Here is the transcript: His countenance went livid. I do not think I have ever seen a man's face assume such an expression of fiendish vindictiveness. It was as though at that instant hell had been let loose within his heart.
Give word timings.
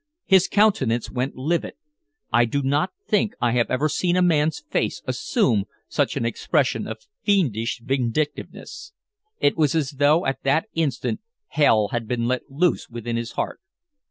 His 0.25 0.47
countenance 0.47 1.11
went 1.11 1.35
livid. 1.35 1.75
I 2.33 2.45
do 2.45 2.63
not 2.63 2.89
think 3.07 3.35
I 3.39 3.51
have 3.51 3.69
ever 3.69 3.87
seen 3.87 4.15
a 4.15 4.23
man's 4.23 4.61
face 4.67 5.03
assume 5.05 5.65
such 5.87 6.17
an 6.17 6.25
expression 6.25 6.87
of 6.87 7.05
fiendish 7.21 7.81
vindictiveness. 7.83 8.93
It 9.39 9.55
was 9.55 9.75
as 9.75 9.91
though 9.99 10.25
at 10.25 10.41
that 10.41 10.67
instant 10.73 11.21
hell 11.49 11.89
had 11.89 12.07
been 12.07 12.25
let 12.27 12.49
loose 12.49 12.89
within 12.89 13.15
his 13.15 13.33
heart. 13.33 13.59